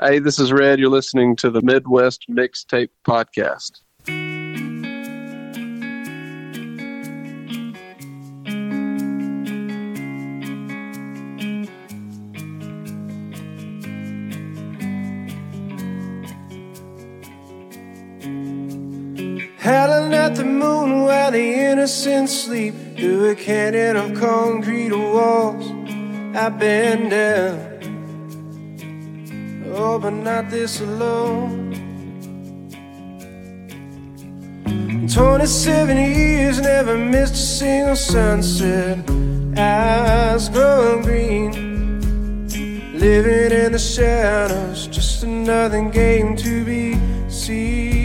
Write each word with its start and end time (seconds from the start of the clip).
Hey, 0.00 0.20
this 0.20 0.38
is 0.38 0.52
Red. 0.52 0.78
You're 0.78 0.90
listening 0.90 1.34
to 1.38 1.50
the 1.50 1.60
Midwest 1.60 2.26
Mixtape 2.30 2.90
Podcast. 3.04 3.80
Howling 19.58 20.14
at 20.14 20.36
the 20.36 20.44
moon 20.44 21.02
while 21.02 21.32
the 21.32 21.40
innocent 21.40 22.28
sleep 22.28 22.74
through 22.96 23.30
a 23.30 23.34
canyon 23.34 23.96
of 23.96 24.14
concrete 24.14 24.92
walls. 24.92 25.68
I've 26.36 26.56
been 26.56 27.08
down, 27.08 27.67
oh, 29.88 29.98
but 29.98 30.10
not 30.10 30.50
this 30.50 30.80
alone. 30.80 31.72
27 35.08 35.96
years, 35.96 36.60
never 36.60 36.96
missed 36.96 37.34
a 37.34 37.46
single 37.58 37.96
sunset. 37.96 38.98
Eyes 39.56 40.48
growing 40.50 41.02
green, 41.02 42.48
living 42.98 43.52
in 43.62 43.72
the 43.72 43.78
shadows, 43.78 44.86
just 44.88 45.22
another 45.22 45.88
game 45.90 46.36
to 46.36 46.64
be 46.64 46.86
seen. 47.30 47.97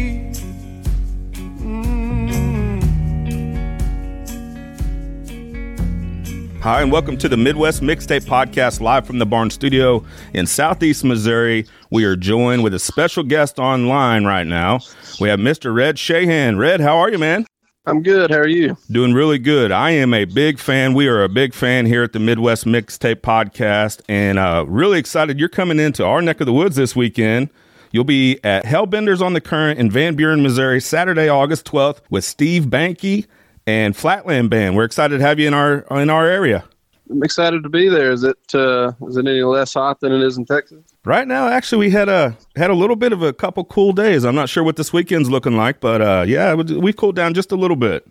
Hi, 6.63 6.81
and 6.81 6.93
welcome 6.93 7.17
to 7.17 7.27
the 7.27 7.35
Midwest 7.35 7.81
Mixtape 7.81 8.23
Podcast 8.23 8.79
live 8.79 9.05
from 9.05 9.19
the 9.19 9.25
Barn 9.25 9.49
Studio 9.49 10.05
in 10.33 10.47
Southeast 10.47 11.03
Missouri. 11.03 11.65
We 11.89 12.05
are 12.05 12.15
joined 12.15 12.63
with 12.63 12.73
a 12.73 12.79
special 12.79 13.23
guest 13.23 13.59
online 13.59 14.23
right 14.23 14.47
now. 14.47 14.79
We 15.19 15.27
have 15.27 15.41
Mr. 15.41 15.75
Red 15.75 15.97
Shahan. 15.97 16.57
Red, 16.57 16.79
how 16.79 16.99
are 16.99 17.11
you, 17.11 17.17
man? 17.17 17.45
I'm 17.85 18.01
good. 18.01 18.31
How 18.31 18.37
are 18.37 18.47
you? 18.47 18.77
Doing 18.89 19.13
really 19.13 19.39
good. 19.39 19.73
I 19.73 19.89
am 19.89 20.13
a 20.13 20.23
big 20.23 20.57
fan. 20.57 20.93
We 20.93 21.09
are 21.09 21.21
a 21.21 21.27
big 21.27 21.53
fan 21.53 21.85
here 21.85 22.01
at 22.01 22.13
the 22.13 22.19
Midwest 22.19 22.63
Mixtape 22.63 23.17
Podcast, 23.17 23.99
and 24.07 24.39
uh, 24.39 24.63
really 24.65 24.99
excited 24.99 25.41
you're 25.41 25.49
coming 25.49 25.81
into 25.81 26.05
our 26.05 26.21
neck 26.21 26.39
of 26.39 26.45
the 26.45 26.53
woods 26.53 26.77
this 26.77 26.95
weekend. 26.95 27.49
You'll 27.91 28.05
be 28.05 28.39
at 28.41 28.63
Hellbenders 28.63 29.19
on 29.19 29.33
the 29.33 29.41
Current 29.41 29.81
in 29.81 29.91
Van 29.91 30.15
Buren, 30.15 30.41
Missouri, 30.41 30.79
Saturday, 30.79 31.27
August 31.27 31.65
12th, 31.65 31.99
with 32.09 32.23
Steve 32.23 32.67
Bankey 32.67 33.25
and 33.65 33.95
Flatland 33.95 34.49
Band. 34.49 34.75
We're 34.75 34.83
excited 34.85 35.17
to 35.17 35.23
have 35.23 35.39
you 35.39 35.47
in 35.47 35.53
our 35.53 35.79
in 35.99 36.09
our 36.09 36.27
area. 36.27 36.63
I'm 37.09 37.21
excited 37.21 37.63
to 37.63 37.69
be 37.69 37.89
there. 37.89 38.11
Is 38.11 38.23
it 38.23 38.37
uh, 38.53 38.93
is 39.07 39.17
it 39.17 39.27
any 39.27 39.41
less 39.43 39.73
hot 39.73 39.99
than 39.99 40.11
it 40.11 40.21
is 40.21 40.37
in 40.37 40.45
Texas? 40.45 40.83
Right 41.05 41.27
now, 41.27 41.47
actually, 41.47 41.87
we 41.87 41.91
had 41.91 42.09
a 42.09 42.37
had 42.55 42.69
a 42.69 42.73
little 42.73 42.95
bit 42.95 43.11
of 43.11 43.21
a 43.21 43.33
couple 43.33 43.63
cool 43.65 43.91
days. 43.93 44.23
I'm 44.23 44.35
not 44.35 44.49
sure 44.49 44.63
what 44.63 44.77
this 44.77 44.93
weekend's 44.93 45.29
looking 45.29 45.57
like, 45.57 45.79
but 45.79 46.01
uh, 46.01 46.23
yeah, 46.27 46.53
we 46.53 46.93
cooled 46.93 47.15
down 47.15 47.33
just 47.33 47.51
a 47.51 47.55
little 47.55 47.75
bit. 47.75 48.07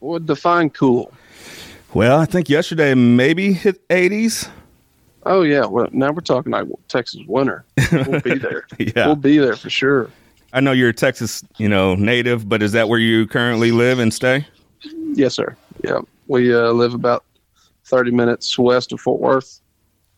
What 0.00 0.26
define 0.26 0.70
cool? 0.70 1.12
Well, 1.92 2.18
I 2.18 2.24
think 2.24 2.48
yesterday 2.48 2.94
maybe 2.94 3.52
hit 3.52 3.86
80s. 3.88 4.48
Oh 5.26 5.42
yeah, 5.42 5.66
well 5.66 5.88
now 5.92 6.12
we're 6.12 6.22
talking 6.22 6.52
like 6.52 6.66
Texas 6.88 7.20
winter. 7.26 7.64
We'll 7.92 8.20
be 8.20 8.34
there. 8.38 8.66
yeah, 8.78 9.06
we'll 9.06 9.16
be 9.16 9.36
there 9.38 9.56
for 9.56 9.68
sure. 9.68 10.10
I 10.52 10.60
know 10.60 10.72
you're 10.72 10.88
a 10.88 10.94
Texas, 10.94 11.44
you 11.58 11.68
know, 11.68 11.94
native, 11.94 12.48
but 12.48 12.62
is 12.62 12.72
that 12.72 12.88
where 12.88 12.98
you 12.98 13.26
currently 13.26 13.70
live 13.70 13.98
and 13.98 14.12
stay? 14.12 14.46
Yes, 15.14 15.34
sir. 15.34 15.56
Yeah, 15.84 16.00
we 16.26 16.54
uh, 16.54 16.72
live 16.72 16.94
about 16.94 17.24
thirty 17.84 18.10
minutes 18.10 18.58
west 18.58 18.92
of 18.92 19.00
Fort 19.00 19.20
Worth. 19.20 19.60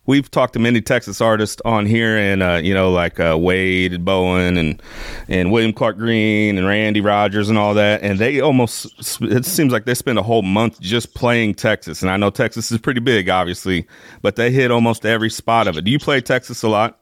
We've 0.04 0.28
talked 0.28 0.54
to 0.54 0.58
many 0.58 0.80
Texas 0.80 1.20
artists 1.20 1.62
on 1.64 1.86
here, 1.86 2.18
and 2.18 2.42
uh, 2.42 2.60
you 2.62 2.74
know, 2.74 2.90
like 2.90 3.20
uh, 3.20 3.36
Wade 3.38 4.04
Bowen 4.04 4.56
and 4.56 4.82
and 5.28 5.52
William 5.52 5.72
Clark 5.72 5.96
Green 5.96 6.58
and 6.58 6.66
Randy 6.66 7.00
Rogers 7.00 7.48
and 7.48 7.56
all 7.56 7.74
that. 7.74 8.02
And 8.02 8.18
they 8.18 8.40
almost 8.40 9.20
it 9.22 9.44
seems 9.44 9.72
like 9.72 9.84
they 9.84 9.94
spend 9.94 10.18
a 10.18 10.22
whole 10.22 10.42
month 10.42 10.80
just 10.80 11.14
playing 11.14 11.54
Texas. 11.54 12.02
And 12.02 12.10
I 12.10 12.16
know 12.16 12.30
Texas 12.30 12.72
is 12.72 12.78
pretty 12.78 12.98
big, 12.98 13.28
obviously, 13.28 13.86
but 14.22 14.34
they 14.34 14.50
hit 14.50 14.72
almost 14.72 15.06
every 15.06 15.30
spot 15.30 15.68
of 15.68 15.76
it. 15.76 15.84
Do 15.84 15.92
you 15.92 16.00
play 16.00 16.20
Texas 16.20 16.64
a 16.64 16.68
lot? 16.68 16.98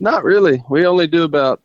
Not 0.00 0.24
really. 0.24 0.62
We 0.68 0.86
only 0.86 1.06
do 1.06 1.22
about 1.22 1.62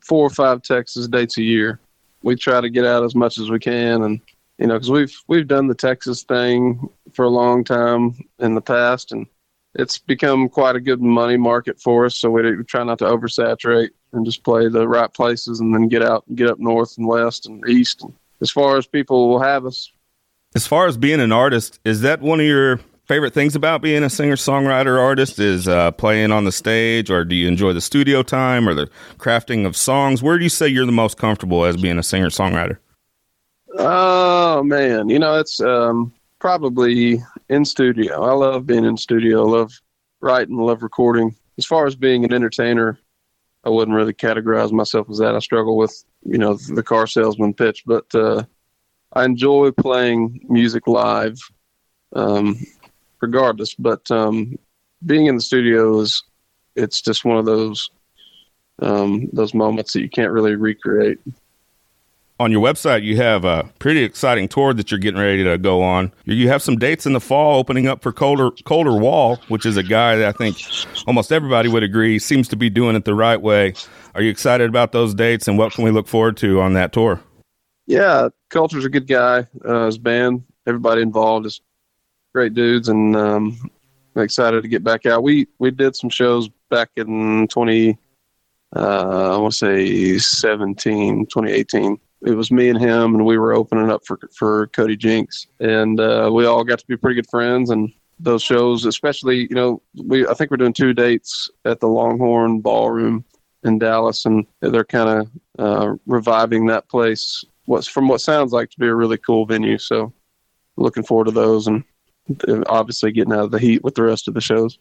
four 0.00 0.24
or 0.24 0.30
five 0.30 0.62
Texas 0.62 1.08
dates 1.08 1.36
a 1.36 1.42
year. 1.42 1.80
We 2.22 2.36
try 2.36 2.60
to 2.60 2.70
get 2.70 2.84
out 2.84 3.02
as 3.02 3.16
much 3.16 3.38
as 3.38 3.50
we 3.50 3.58
can, 3.58 4.02
and 4.02 4.20
you 4.58 4.66
know, 4.66 4.74
because 4.74 4.90
we've 4.90 5.16
we've 5.28 5.48
done 5.48 5.66
the 5.66 5.74
Texas 5.74 6.22
thing 6.22 6.88
for 7.12 7.24
a 7.24 7.30
long 7.30 7.64
time 7.64 8.16
in 8.38 8.54
the 8.54 8.60
past, 8.60 9.12
and 9.12 9.26
it's 9.74 9.98
become 9.98 10.48
quite 10.48 10.76
a 10.76 10.80
good 10.80 11.00
money 11.00 11.36
market 11.36 11.80
for 11.80 12.06
us. 12.06 12.16
So 12.16 12.30
we 12.30 12.42
try 12.64 12.84
not 12.84 12.98
to 13.00 13.04
oversaturate 13.04 13.90
and 14.12 14.24
just 14.24 14.44
play 14.44 14.68
the 14.68 14.88
right 14.88 15.12
places, 15.12 15.60
and 15.60 15.74
then 15.74 15.88
get 15.88 16.02
out 16.02 16.24
and 16.26 16.36
get 16.36 16.48
up 16.48 16.58
north 16.58 16.96
and 16.96 17.06
west 17.06 17.46
and 17.46 17.68
east. 17.68 18.02
And 18.02 18.12
as 18.40 18.50
far 18.50 18.76
as 18.76 18.86
people 18.86 19.28
will 19.28 19.40
have 19.40 19.66
us. 19.66 19.90
As 20.54 20.66
far 20.66 20.86
as 20.86 20.96
being 20.96 21.20
an 21.20 21.32
artist, 21.32 21.78
is 21.84 22.00
that 22.00 22.22
one 22.22 22.40
of 22.40 22.46
your 22.46 22.80
favorite 23.04 23.34
things 23.34 23.54
about 23.54 23.82
being 23.82 24.02
a 24.02 24.10
singer 24.10 24.36
songwriter 24.36 24.98
artist? 24.98 25.38
Is 25.38 25.68
uh, 25.68 25.90
playing 25.90 26.32
on 26.32 26.44
the 26.44 26.52
stage, 26.52 27.10
or 27.10 27.26
do 27.26 27.36
you 27.36 27.46
enjoy 27.46 27.74
the 27.74 27.82
studio 27.82 28.22
time 28.22 28.66
or 28.66 28.72
the 28.72 28.88
crafting 29.18 29.66
of 29.66 29.76
songs? 29.76 30.22
Where 30.22 30.38
do 30.38 30.44
you 30.44 30.50
say 30.50 30.66
you're 30.66 30.86
the 30.86 30.92
most 30.92 31.18
comfortable 31.18 31.66
as 31.66 31.76
being 31.76 31.98
a 31.98 32.02
singer 32.02 32.30
songwriter? 32.30 32.78
Oh 33.78 34.62
man, 34.62 35.08
you 35.08 35.18
know 35.18 35.38
it's 35.38 35.60
um, 35.60 36.12
probably 36.38 37.22
in 37.48 37.64
studio. 37.64 38.22
I 38.22 38.32
love 38.32 38.66
being 38.66 38.84
in 38.84 38.96
studio. 38.96 39.46
I 39.46 39.50
love 39.50 39.72
writing. 40.20 40.58
I 40.58 40.62
love 40.62 40.82
recording. 40.82 41.34
As 41.58 41.66
far 41.66 41.86
as 41.86 41.94
being 41.94 42.24
an 42.24 42.32
entertainer, 42.32 42.98
I 43.64 43.70
wouldn't 43.70 43.96
really 43.96 44.14
categorize 44.14 44.72
myself 44.72 45.10
as 45.10 45.18
that. 45.18 45.34
I 45.34 45.40
struggle 45.40 45.76
with 45.76 46.04
you 46.24 46.38
know 46.38 46.54
the 46.54 46.82
car 46.82 47.06
salesman 47.06 47.52
pitch, 47.52 47.82
but 47.86 48.06
uh, 48.14 48.44
I 49.12 49.24
enjoy 49.24 49.72
playing 49.72 50.46
music 50.48 50.86
live, 50.86 51.38
um, 52.14 52.58
regardless. 53.20 53.74
But 53.74 54.10
um, 54.10 54.58
being 55.04 55.26
in 55.26 55.34
the 55.34 55.42
studio 55.42 56.00
is 56.00 56.22
it's 56.76 57.02
just 57.02 57.26
one 57.26 57.36
of 57.36 57.44
those 57.44 57.90
um, 58.80 59.28
those 59.34 59.52
moments 59.52 59.92
that 59.92 60.00
you 60.00 60.08
can't 60.08 60.32
really 60.32 60.54
recreate 60.54 61.18
on 62.38 62.52
your 62.52 62.62
website, 62.62 63.02
you 63.02 63.16
have 63.16 63.44
a 63.44 63.70
pretty 63.78 64.02
exciting 64.02 64.46
tour 64.48 64.74
that 64.74 64.90
you're 64.90 65.00
getting 65.00 65.20
ready 65.20 65.42
to 65.44 65.56
go 65.56 65.82
on. 65.82 66.12
You 66.24 66.48
have 66.48 66.62
some 66.62 66.76
dates 66.76 67.06
in 67.06 67.14
the 67.14 67.20
fall 67.20 67.58
opening 67.58 67.86
up 67.86 68.02
for 68.02 68.12
Colder 68.12 68.50
Colter 68.64 68.94
Wall, 68.94 69.36
which 69.48 69.64
is 69.64 69.76
a 69.76 69.82
guy 69.82 70.16
that 70.16 70.28
I 70.28 70.32
think 70.32 70.58
almost 71.06 71.32
everybody 71.32 71.68
would 71.68 71.82
agree 71.82 72.18
seems 72.18 72.48
to 72.48 72.56
be 72.56 72.68
doing 72.68 72.94
it 72.94 73.04
the 73.04 73.14
right 73.14 73.40
way. 73.40 73.74
Are 74.14 74.22
you 74.22 74.30
excited 74.30 74.68
about 74.68 74.92
those 74.92 75.14
dates 75.14 75.48
and 75.48 75.56
what 75.56 75.72
can 75.72 75.84
we 75.84 75.90
look 75.90 76.06
forward 76.06 76.36
to 76.38 76.60
on 76.60 76.74
that 76.74 76.92
tour? 76.92 77.20
Yeah, 77.86 78.28
Colter's 78.50 78.84
a 78.84 78.90
good 78.90 79.06
guy. 79.06 79.46
Uh, 79.64 79.86
his 79.86 79.98
band, 79.98 80.42
everybody 80.66 81.02
involved 81.02 81.46
is 81.46 81.60
great 82.34 82.52
dudes, 82.52 82.88
and 82.88 83.16
um, 83.16 83.70
I'm 84.14 84.22
excited 84.22 84.62
to 84.62 84.68
get 84.68 84.84
back 84.84 85.06
out. 85.06 85.22
We 85.22 85.46
we 85.58 85.70
did 85.70 85.96
some 85.96 86.10
shows 86.10 86.50
back 86.68 86.90
in 86.96 87.46
20, 87.48 87.96
uh, 88.74 89.34
I 89.34 89.38
want 89.38 89.54
to 89.54 89.58
say 89.58 90.18
17, 90.18 91.26
2018 91.26 91.98
it 92.22 92.32
was 92.32 92.50
me 92.50 92.68
and 92.68 92.80
him, 92.80 93.14
and 93.14 93.24
we 93.24 93.38
were 93.38 93.52
opening 93.52 93.90
up 93.90 94.06
for 94.06 94.18
for 94.34 94.68
Cody 94.68 94.96
Jinks, 94.96 95.46
and 95.60 96.00
uh, 96.00 96.30
we 96.32 96.46
all 96.46 96.64
got 96.64 96.78
to 96.78 96.86
be 96.86 96.96
pretty 96.96 97.16
good 97.16 97.30
friends. 97.30 97.70
And 97.70 97.92
those 98.18 98.42
shows, 98.42 98.84
especially, 98.84 99.42
you 99.48 99.54
know, 99.54 99.82
we 100.04 100.26
I 100.26 100.34
think 100.34 100.50
we're 100.50 100.56
doing 100.56 100.72
two 100.72 100.94
dates 100.94 101.50
at 101.64 101.80
the 101.80 101.88
Longhorn 101.88 102.60
Ballroom 102.60 103.24
in 103.64 103.78
Dallas, 103.78 104.24
and 104.24 104.46
they're 104.60 104.84
kind 104.84 105.20
of 105.20 105.30
uh, 105.58 105.94
reviving 106.06 106.66
that 106.66 106.88
place. 106.88 107.44
What's 107.66 107.88
from 107.88 108.08
what 108.08 108.20
sounds 108.20 108.52
like 108.52 108.70
to 108.70 108.78
be 108.78 108.86
a 108.86 108.94
really 108.94 109.18
cool 109.18 109.44
venue. 109.44 109.78
So, 109.78 110.12
looking 110.76 111.02
forward 111.02 111.26
to 111.26 111.32
those, 111.32 111.66
and 111.66 111.84
obviously 112.68 113.12
getting 113.12 113.32
out 113.32 113.40
of 113.40 113.50
the 113.50 113.58
heat 113.58 113.84
with 113.84 113.94
the 113.94 114.02
rest 114.02 114.28
of 114.28 114.34
the 114.34 114.40
shows. 114.40 114.78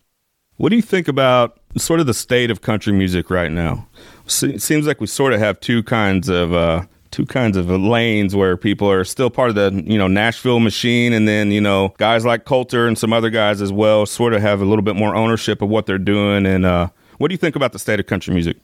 What 0.58 0.70
do 0.70 0.78
you 0.78 0.82
think 0.82 1.08
about 1.08 1.60
sort 1.78 2.00
of 2.00 2.06
the 2.06 2.14
state 2.14 2.50
of 2.50 2.62
country 2.62 2.94
music 2.94 3.30
right 3.30 3.52
now? 3.52 3.88
Seems 4.28 4.88
like 4.88 5.02
we 5.02 5.08
sort 5.08 5.34
of 5.34 5.40
have 5.40 5.60
two 5.60 5.84
kinds 5.84 6.30
of 6.30 6.54
uh, 6.54 6.86
two 7.16 7.26
kinds 7.26 7.56
of 7.56 7.70
lanes 7.70 8.36
where 8.36 8.58
people 8.58 8.92
are 8.92 9.06
still 9.06 9.30
part 9.30 9.48
of 9.48 9.56
the 9.56 9.84
you 9.90 9.98
know 9.98 10.08
Nashville 10.08 10.60
machine, 10.60 11.14
and 11.14 11.26
then 11.26 11.50
you 11.50 11.62
know 11.62 11.94
guys 11.98 12.26
like 12.26 12.44
Colter 12.44 12.88
and 12.88 12.98
some 12.98 13.14
other 13.14 13.30
guys 13.30 13.62
as 13.62 13.72
well 13.72 14.06
sort 14.06 14.34
of 14.34 14.42
have 14.42 14.62
a 14.62 14.66
little 14.66 14.84
bit 14.84 14.98
more 14.98 15.16
ownership 15.16 15.62
of 15.62 15.70
what 15.70 15.86
they're 15.86 15.98
doing. 15.98 16.46
And 16.46 16.66
uh, 16.66 16.90
what 17.18 17.30
do 17.30 17.34
you 17.34 17.38
think 17.38 17.56
about 17.56 17.72
the 17.72 17.80
state 17.80 18.02
of 18.02 18.06
country 18.06 18.34
music? 18.34 18.58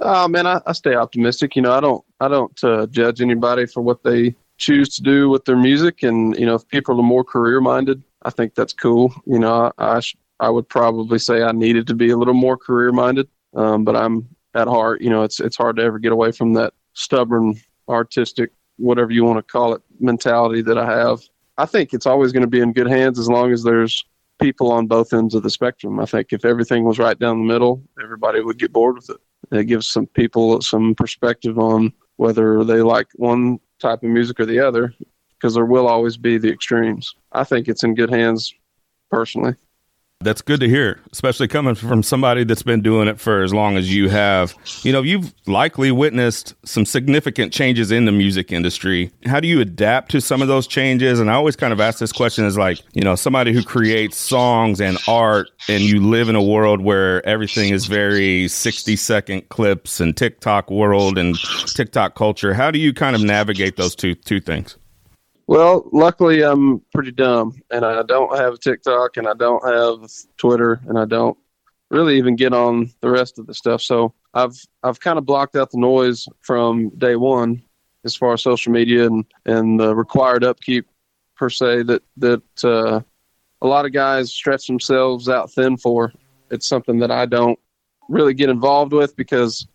Oh 0.00 0.26
man, 0.28 0.46
I, 0.46 0.62
I 0.64 0.72
stay 0.72 0.94
optimistic. 0.94 1.56
You 1.56 1.62
know, 1.62 1.72
I 1.72 1.80
don't 1.80 2.02
I 2.20 2.28
don't 2.28 2.64
uh, 2.64 2.86
judge 2.86 3.20
anybody 3.20 3.66
for 3.66 3.82
what 3.82 4.02
they 4.02 4.34
choose 4.56 4.88
to 4.96 5.02
do 5.02 5.28
with 5.28 5.44
their 5.44 5.58
music, 5.58 6.02
and 6.02 6.34
you 6.38 6.46
know, 6.46 6.54
if 6.54 6.66
people 6.68 6.98
are 6.98 7.02
more 7.02 7.22
career 7.22 7.60
minded, 7.60 8.02
I 8.22 8.30
think 8.30 8.54
that's 8.54 8.72
cool. 8.72 9.12
You 9.26 9.38
know, 9.38 9.70
I 9.76 9.96
I, 9.96 10.00
sh- 10.00 10.16
I 10.40 10.48
would 10.48 10.70
probably 10.70 11.18
say 11.18 11.42
I 11.42 11.52
needed 11.52 11.86
to 11.88 11.94
be 11.94 12.08
a 12.08 12.16
little 12.16 12.32
more 12.32 12.56
career 12.56 12.92
minded, 12.92 13.28
um, 13.54 13.84
but 13.84 13.94
I'm 13.94 14.26
at 14.54 14.68
heart, 14.68 15.02
you 15.02 15.10
know, 15.10 15.22
it's 15.22 15.38
it's 15.38 15.56
hard 15.56 15.76
to 15.76 15.82
ever 15.82 15.98
get 15.98 16.12
away 16.12 16.32
from 16.32 16.54
that 16.54 16.72
stubborn, 16.98 17.54
artistic, 17.88 18.50
whatever 18.76 19.12
you 19.12 19.24
want 19.24 19.38
to 19.38 19.52
call 19.52 19.72
it, 19.72 19.82
mentality 20.00 20.62
that 20.62 20.76
I 20.76 20.84
have. 20.84 21.20
I 21.56 21.64
think 21.64 21.94
it's 21.94 22.06
always 22.06 22.32
going 22.32 22.42
to 22.42 22.48
be 22.48 22.60
in 22.60 22.72
good 22.72 22.88
hands 22.88 23.18
as 23.18 23.28
long 23.28 23.52
as 23.52 23.62
there's 23.62 24.04
people 24.40 24.70
on 24.70 24.86
both 24.86 25.12
ends 25.12 25.34
of 25.34 25.42
the 25.42 25.50
spectrum. 25.50 26.00
I 26.00 26.06
think 26.06 26.32
if 26.32 26.44
everything 26.44 26.84
was 26.84 26.98
right 26.98 27.18
down 27.18 27.38
the 27.38 27.52
middle, 27.52 27.82
everybody 28.02 28.40
would 28.40 28.58
get 28.58 28.72
bored 28.72 28.96
with 28.96 29.10
it. 29.10 29.16
It 29.52 29.64
gives 29.64 29.86
some 29.86 30.06
people 30.06 30.60
some 30.60 30.94
perspective 30.94 31.58
on 31.58 31.92
whether 32.16 32.64
they 32.64 32.82
like 32.82 33.08
one 33.14 33.58
type 33.78 34.02
of 34.02 34.10
music 34.10 34.40
or 34.40 34.46
the 34.46 34.58
other, 34.58 34.92
because 35.36 35.54
there 35.54 35.64
will 35.64 35.86
always 35.86 36.16
be 36.16 36.36
the 36.36 36.52
extremes. 36.52 37.14
I 37.32 37.44
think 37.44 37.68
it's 37.68 37.84
in 37.84 37.94
good 37.94 38.10
hands, 38.10 38.52
personally. 39.10 39.54
That's 40.20 40.42
good 40.42 40.58
to 40.60 40.68
hear, 40.68 41.00
especially 41.12 41.46
coming 41.46 41.76
from 41.76 42.02
somebody 42.02 42.42
that's 42.42 42.64
been 42.64 42.82
doing 42.82 43.06
it 43.06 43.20
for 43.20 43.44
as 43.44 43.54
long 43.54 43.76
as 43.76 43.94
you 43.94 44.08
have. 44.08 44.52
You 44.82 44.90
know, 44.90 45.00
you've 45.00 45.32
likely 45.46 45.92
witnessed 45.92 46.56
some 46.64 46.84
significant 46.84 47.52
changes 47.52 47.92
in 47.92 48.04
the 48.04 48.10
music 48.10 48.50
industry. 48.50 49.12
How 49.26 49.38
do 49.38 49.46
you 49.46 49.60
adapt 49.60 50.10
to 50.10 50.20
some 50.20 50.42
of 50.42 50.48
those 50.48 50.66
changes? 50.66 51.20
And 51.20 51.30
I 51.30 51.34
always 51.34 51.54
kind 51.54 51.72
of 51.72 51.80
ask 51.80 52.00
this 52.00 52.10
question 52.10 52.44
as 52.44 52.58
like, 52.58 52.80
you 52.94 53.02
know, 53.02 53.14
somebody 53.14 53.52
who 53.52 53.62
creates 53.62 54.16
songs 54.16 54.80
and 54.80 54.98
art 55.06 55.50
and 55.68 55.84
you 55.84 56.04
live 56.04 56.28
in 56.28 56.34
a 56.34 56.42
world 56.42 56.80
where 56.80 57.24
everything 57.24 57.72
is 57.72 57.86
very 57.86 58.48
60 58.48 58.96
second 58.96 59.48
clips 59.50 60.00
and 60.00 60.16
TikTok 60.16 60.68
world 60.68 61.16
and 61.16 61.38
TikTok 61.76 62.16
culture. 62.16 62.52
How 62.52 62.72
do 62.72 62.80
you 62.80 62.92
kind 62.92 63.14
of 63.14 63.22
navigate 63.22 63.76
those 63.76 63.94
two 63.94 64.16
two 64.16 64.40
things? 64.40 64.76
Well, 65.48 65.88
luckily 65.94 66.42
I'm 66.42 66.80
pretty 66.92 67.10
dumb 67.10 67.54
and 67.70 67.82
I 67.82 68.02
don't 68.02 68.36
have 68.36 68.60
TikTok 68.60 69.16
and 69.16 69.26
I 69.26 69.32
don't 69.32 69.64
have 69.66 70.10
Twitter 70.36 70.78
and 70.86 70.98
I 70.98 71.06
don't 71.06 71.38
really 71.88 72.18
even 72.18 72.36
get 72.36 72.52
on 72.52 72.92
the 73.00 73.08
rest 73.08 73.38
of 73.38 73.46
the 73.46 73.54
stuff. 73.54 73.80
So 73.80 74.12
I've 74.34 74.52
I've 74.82 75.00
kind 75.00 75.18
of 75.18 75.24
blocked 75.24 75.56
out 75.56 75.70
the 75.70 75.78
noise 75.78 76.28
from 76.42 76.90
day 76.98 77.16
one 77.16 77.62
as 78.04 78.14
far 78.14 78.34
as 78.34 78.42
social 78.42 78.72
media 78.72 79.06
and 79.06 79.24
and 79.46 79.80
the 79.80 79.96
required 79.96 80.44
upkeep 80.44 80.86
per 81.34 81.48
se 81.48 81.84
that 81.84 82.02
that 82.18 82.42
uh, 82.62 83.00
a 83.62 83.66
lot 83.66 83.86
of 83.86 83.92
guys 83.94 84.30
stretch 84.30 84.66
themselves 84.66 85.30
out 85.30 85.50
thin 85.50 85.78
for. 85.78 86.12
It's 86.50 86.68
something 86.68 86.98
that 86.98 87.10
I 87.10 87.24
don't 87.24 87.58
really 88.10 88.34
get 88.34 88.50
involved 88.50 88.92
with 88.92 89.16
because 89.16 89.66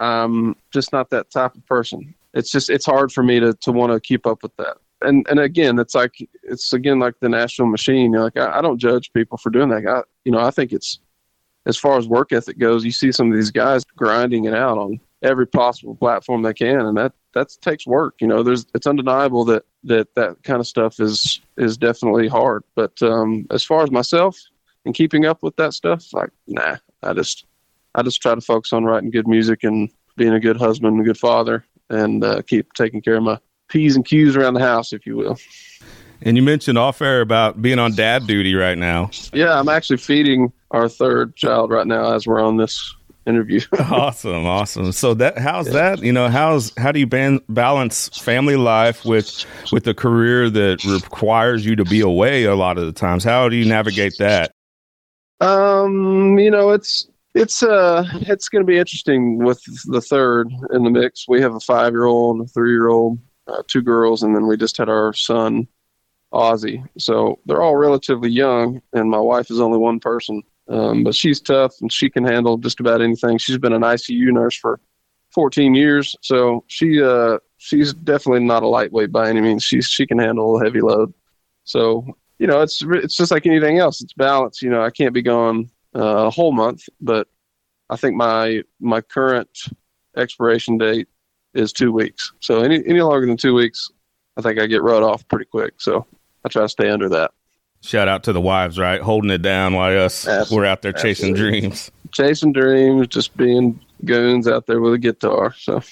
I'm 0.00 0.54
just 0.70 0.92
not 0.92 1.08
that 1.10 1.30
type 1.30 1.54
of 1.54 1.64
person. 1.64 2.14
It's 2.34 2.50
just 2.50 2.68
it's 2.68 2.84
hard 2.84 3.10
for 3.10 3.22
me 3.22 3.40
to 3.40 3.54
to 3.54 3.72
want 3.72 3.90
to 3.90 4.00
keep 4.00 4.26
up 4.26 4.42
with 4.42 4.54
that 4.56 4.76
and 5.04 5.26
and 5.28 5.40
again, 5.40 5.78
it's 5.78 5.94
like 5.94 6.14
it's 6.42 6.72
again 6.72 6.98
like 6.98 7.14
the 7.20 7.28
Nashville 7.28 7.66
machine. 7.66 8.12
You're 8.12 8.24
like 8.24 8.36
I, 8.36 8.58
I 8.58 8.62
don't 8.62 8.78
judge 8.78 9.12
people 9.12 9.38
for 9.38 9.50
doing 9.50 9.68
that. 9.70 9.86
I, 9.86 10.02
you 10.24 10.32
know, 10.32 10.40
I 10.40 10.50
think 10.50 10.72
it's 10.72 10.98
as 11.66 11.76
far 11.76 11.98
as 11.98 12.08
work 12.08 12.32
ethic 12.32 12.58
goes. 12.58 12.84
You 12.84 12.92
see 12.92 13.12
some 13.12 13.30
of 13.30 13.36
these 13.36 13.50
guys 13.50 13.84
grinding 13.84 14.44
it 14.44 14.54
out 14.54 14.78
on 14.78 15.00
every 15.22 15.46
possible 15.46 15.94
platform 15.94 16.42
they 16.42 16.54
can, 16.54 16.80
and 16.80 16.96
that 16.96 17.12
that 17.34 17.48
takes 17.60 17.86
work. 17.86 18.16
You 18.20 18.26
know, 18.26 18.42
there's 18.42 18.66
it's 18.74 18.86
undeniable 18.86 19.44
that 19.46 19.64
that 19.84 20.14
that 20.14 20.42
kind 20.42 20.60
of 20.60 20.66
stuff 20.66 21.00
is 21.00 21.40
is 21.56 21.76
definitely 21.76 22.28
hard. 22.28 22.64
But 22.74 23.00
um, 23.02 23.46
as 23.50 23.64
far 23.64 23.82
as 23.82 23.90
myself 23.90 24.38
and 24.84 24.94
keeping 24.94 25.24
up 25.24 25.42
with 25.42 25.56
that 25.56 25.74
stuff, 25.74 26.12
like 26.12 26.30
nah, 26.46 26.76
I 27.02 27.12
just 27.14 27.46
I 27.94 28.02
just 28.02 28.20
try 28.20 28.34
to 28.34 28.40
focus 28.40 28.72
on 28.72 28.84
writing 28.84 29.10
good 29.10 29.28
music 29.28 29.64
and 29.64 29.90
being 30.16 30.34
a 30.34 30.40
good 30.40 30.56
husband, 30.56 31.00
a 31.00 31.04
good 31.04 31.18
father, 31.18 31.64
and 31.90 32.22
uh, 32.22 32.42
keep 32.42 32.72
taking 32.74 33.00
care 33.00 33.16
of 33.16 33.22
my 33.22 33.38
P's 33.74 33.96
and 33.96 34.04
Q's 34.04 34.36
around 34.36 34.54
the 34.54 34.60
house, 34.60 34.92
if 34.92 35.04
you 35.04 35.16
will. 35.16 35.36
And 36.22 36.36
you 36.36 36.44
mentioned 36.44 36.78
off 36.78 37.02
air 37.02 37.20
about 37.20 37.60
being 37.60 37.80
on 37.80 37.96
dad 37.96 38.28
duty 38.28 38.54
right 38.54 38.78
now. 38.78 39.10
Yeah, 39.32 39.58
I'm 39.58 39.68
actually 39.68 39.96
feeding 39.96 40.52
our 40.70 40.88
third 40.88 41.34
child 41.34 41.70
right 41.70 41.86
now 41.86 42.14
as 42.14 42.24
we're 42.24 42.40
on 42.40 42.56
this 42.56 42.94
interview. 43.26 43.60
awesome, 43.80 44.46
awesome. 44.46 44.92
So 44.92 45.12
that 45.14 45.38
how's 45.38 45.66
yeah. 45.66 45.72
that? 45.72 46.02
You 46.02 46.12
know, 46.12 46.28
how's 46.28 46.72
how 46.78 46.92
do 46.92 47.00
you 47.00 47.06
ban- 47.06 47.40
balance 47.48 48.08
family 48.16 48.56
life 48.56 49.04
with 49.04 49.44
with 49.72 49.88
a 49.88 49.94
career 49.94 50.48
that 50.50 50.84
requires 50.84 51.66
you 51.66 51.74
to 51.74 51.84
be 51.84 52.00
away 52.00 52.44
a 52.44 52.54
lot 52.54 52.78
of 52.78 52.86
the 52.86 52.92
times? 52.92 53.24
How 53.24 53.48
do 53.48 53.56
you 53.56 53.66
navigate 53.66 54.14
that? 54.20 54.52
Um, 55.40 56.38
you 56.38 56.50
know, 56.50 56.70
it's 56.70 57.08
it's 57.34 57.64
uh 57.64 58.04
it's 58.12 58.48
going 58.48 58.62
to 58.62 58.66
be 58.66 58.78
interesting 58.78 59.38
with 59.38 59.60
the 59.86 60.00
third 60.00 60.48
in 60.72 60.84
the 60.84 60.90
mix. 60.90 61.26
We 61.28 61.40
have 61.40 61.54
a 61.54 61.58
5-year-old, 61.58 62.40
a 62.40 62.44
3-year-old, 62.44 63.18
uh, 63.46 63.62
two 63.66 63.82
girls, 63.82 64.22
and 64.22 64.34
then 64.34 64.46
we 64.46 64.56
just 64.56 64.76
had 64.76 64.88
our 64.88 65.12
son, 65.12 65.66
Ozzy. 66.32 66.86
So 66.98 67.38
they're 67.46 67.62
all 67.62 67.76
relatively 67.76 68.30
young, 68.30 68.80
and 68.92 69.10
my 69.10 69.18
wife 69.18 69.50
is 69.50 69.60
only 69.60 69.78
one 69.78 70.00
person. 70.00 70.42
Um, 70.68 71.04
but 71.04 71.14
she's 71.14 71.40
tough 71.40 71.74
and 71.82 71.92
she 71.92 72.08
can 72.08 72.24
handle 72.24 72.56
just 72.56 72.80
about 72.80 73.02
anything. 73.02 73.36
She's 73.36 73.58
been 73.58 73.74
an 73.74 73.82
ICU 73.82 74.32
nurse 74.32 74.56
for 74.56 74.80
14 75.34 75.74
years, 75.74 76.16
so 76.22 76.64
she 76.68 77.02
uh, 77.02 77.38
she's 77.58 77.92
definitely 77.92 78.44
not 78.44 78.62
a 78.62 78.68
lightweight 78.68 79.12
by 79.12 79.28
any 79.28 79.40
means. 79.40 79.62
She's 79.62 79.86
she 79.86 80.06
can 80.06 80.18
handle 80.18 80.58
a 80.58 80.64
heavy 80.64 80.80
load. 80.80 81.12
So 81.64 82.06
you 82.38 82.46
know, 82.46 82.62
it's 82.62 82.82
it's 82.82 83.16
just 83.16 83.30
like 83.30 83.46
anything 83.46 83.78
else. 83.78 84.00
It's 84.00 84.12
balance. 84.14 84.62
You 84.62 84.70
know, 84.70 84.82
I 84.82 84.90
can't 84.90 85.12
be 85.12 85.22
gone 85.22 85.70
uh, 85.94 86.26
a 86.26 86.30
whole 86.30 86.52
month, 86.52 86.88
but 87.00 87.28
I 87.90 87.96
think 87.96 88.16
my 88.16 88.62
my 88.80 89.00
current 89.00 89.50
expiration 90.16 90.78
date 90.78 91.08
is 91.54 91.72
two 91.72 91.92
weeks. 91.92 92.32
So 92.40 92.62
any 92.62 92.82
any 92.86 93.00
longer 93.00 93.26
than 93.26 93.36
two 93.36 93.54
weeks, 93.54 93.90
I 94.36 94.42
think 94.42 94.60
I 94.60 94.66
get 94.66 94.82
run 94.82 95.02
off 95.02 95.26
pretty 95.28 95.46
quick. 95.46 95.74
So 95.78 96.06
I 96.44 96.48
try 96.48 96.62
to 96.62 96.68
stay 96.68 96.90
under 96.90 97.08
that. 97.10 97.32
Shout 97.80 98.08
out 98.08 98.24
to 98.24 98.32
the 98.32 98.40
wives, 98.40 98.78
right? 98.78 99.00
Holding 99.00 99.30
it 99.30 99.42
down 99.42 99.74
while 99.74 99.92
us 100.04 100.26
Absolutely. 100.26 100.56
we're 100.56 100.64
out 100.64 100.82
there 100.82 100.92
chasing 100.92 101.32
Absolutely. 101.32 101.60
dreams. 101.60 101.90
Chasing 102.12 102.52
dreams, 102.52 103.06
just 103.08 103.36
being 103.36 103.78
goons 104.06 104.48
out 104.48 104.66
there 104.66 104.80
with 104.80 104.94
a 104.94 104.98
guitar. 104.98 105.54
So 105.58 105.82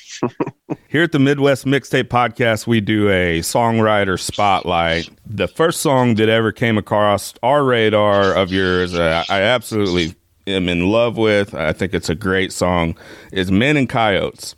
here 0.88 1.03
at 1.03 1.12
the 1.12 1.19
Midwest 1.19 1.67
Mixtape 1.67 2.05
Podcast, 2.05 2.67
we 2.67 2.81
do 2.81 3.11
a 3.11 3.41
songwriter 3.41 4.19
spotlight. 4.19 5.11
The 5.26 5.49
first 5.49 5.81
song 5.81 6.14
that 6.14 6.31
ever 6.31 6.50
came 6.50 6.79
across 6.79 7.35
our 7.43 7.62
radar 7.62 8.35
of 8.35 8.50
yours, 8.53 8.94
uh, 8.94 9.25
I 9.29 9.43
absolutely 9.43 10.14
am 10.47 10.70
in 10.70 10.91
love 10.91 11.19
with. 11.19 11.55
I 11.55 11.73
think 11.75 11.93
it's 11.93 12.09
a 12.09 12.14
great 12.14 12.53
song. 12.53 12.97
Is 13.32 13.50
Men 13.50 13.76
and 13.76 13.88
Coyotes. 13.88 14.55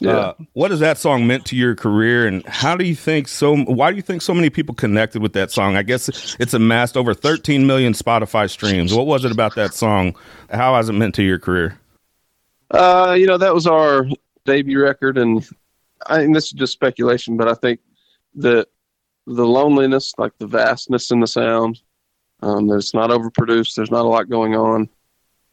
Yeah. 0.00 0.16
Uh, 0.16 0.34
what 0.54 0.70
has 0.70 0.80
that 0.80 0.98
song 0.98 1.26
meant 1.26 1.46
to 1.46 1.56
your 1.56 1.74
career, 1.76 2.26
and 2.26 2.44
how 2.46 2.76
do 2.76 2.84
you 2.84 2.96
think 2.96 3.28
so? 3.28 3.56
Why 3.56 3.90
do 3.90 3.96
you 3.96 4.02
think 4.02 4.22
so 4.22 4.34
many 4.34 4.50
people 4.50 4.74
connected 4.74 5.22
with 5.22 5.34
that 5.34 5.52
song? 5.52 5.76
I 5.76 5.82
guess 5.82 6.36
it's 6.40 6.52
amassed 6.52 6.96
over 6.96 7.14
13 7.14 7.66
million 7.66 7.92
Spotify 7.92 8.50
streams. 8.50 8.92
What 8.92 9.06
was 9.06 9.24
it 9.24 9.30
about 9.30 9.54
that 9.54 9.72
song? 9.72 10.16
How 10.50 10.74
has 10.74 10.88
it 10.88 10.94
meant 10.94 11.14
to 11.16 11.22
your 11.22 11.38
career? 11.38 11.78
Uh, 12.70 13.14
you 13.16 13.26
know, 13.26 13.38
that 13.38 13.54
was 13.54 13.66
our 13.66 14.06
debut 14.44 14.82
record, 14.82 15.16
and 15.16 15.48
I 16.06 16.22
mean, 16.22 16.32
this 16.32 16.46
is 16.46 16.52
just 16.52 16.72
speculation, 16.72 17.36
but 17.36 17.48
I 17.48 17.54
think 17.54 17.80
that 18.36 18.68
the 19.26 19.46
loneliness, 19.46 20.12
like 20.18 20.32
the 20.38 20.46
vastness 20.46 21.12
in 21.12 21.20
the 21.20 21.26
sound, 21.26 21.80
um, 22.42 22.66
that 22.66 22.76
it's 22.76 22.94
not 22.94 23.10
overproduced. 23.10 23.74
There's 23.74 23.90
not 23.90 24.04
a 24.04 24.08
lot 24.08 24.28
going 24.28 24.56
on. 24.56 24.88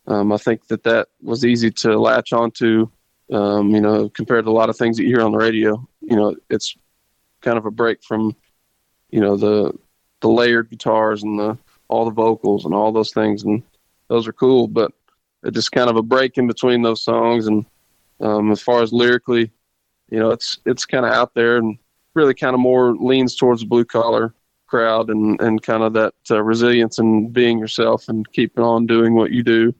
Um, 0.07 0.31
I 0.31 0.37
think 0.37 0.67
that 0.67 0.83
that 0.83 1.09
was 1.21 1.45
easy 1.45 1.69
to 1.71 1.99
latch 1.99 2.33
onto 2.33 2.89
um, 3.31 3.73
you 3.73 3.81
know, 3.81 4.09
compared 4.09 4.45
to 4.45 4.51
a 4.51 4.53
lot 4.53 4.69
of 4.69 4.77
things 4.77 4.97
that 4.97 5.03
you 5.03 5.15
hear 5.15 5.25
on 5.25 5.31
the 5.31 5.37
radio, 5.37 5.87
you 6.01 6.15
know, 6.15 6.35
it's 6.49 6.75
kind 7.41 7.57
of 7.57 7.65
a 7.65 7.71
break 7.71 8.03
from, 8.03 8.35
you 9.09 9.21
know, 9.21 9.37
the 9.37 9.71
the 10.21 10.29
layered 10.29 10.69
guitars 10.69 11.23
and 11.23 11.39
the 11.39 11.57
all 11.87 12.05
the 12.05 12.11
vocals 12.11 12.65
and 12.65 12.73
all 12.73 12.91
those 12.91 13.11
things, 13.11 13.43
and 13.43 13.63
those 14.07 14.27
are 14.27 14.33
cool. 14.33 14.67
But 14.67 14.91
it's 15.43 15.55
just 15.55 15.71
kind 15.71 15.89
of 15.89 15.95
a 15.95 16.03
break 16.03 16.37
in 16.37 16.47
between 16.47 16.81
those 16.81 17.03
songs. 17.03 17.47
And 17.47 17.65
um, 18.19 18.51
as 18.51 18.61
far 18.61 18.81
as 18.81 18.93
lyrically, 18.93 19.51
you 20.09 20.19
know, 20.19 20.31
it's 20.31 20.59
it's 20.65 20.85
kind 20.85 21.05
of 21.05 21.11
out 21.11 21.33
there 21.33 21.57
and 21.57 21.77
really 22.13 22.33
kind 22.33 22.53
of 22.53 22.59
more 22.59 22.95
leans 22.95 23.35
towards 23.35 23.61
the 23.61 23.67
blue 23.67 23.85
collar 23.85 24.33
crowd 24.67 25.09
and 25.09 25.39
and 25.41 25.61
kind 25.61 25.83
of 25.83 25.93
that 25.93 26.13
uh, 26.29 26.41
resilience 26.43 26.99
and 26.99 27.33
being 27.33 27.59
yourself 27.59 28.09
and 28.09 28.31
keeping 28.33 28.63
on 28.63 28.85
doing 28.85 29.15
what 29.15 29.31
you 29.31 29.43
do, 29.43 29.73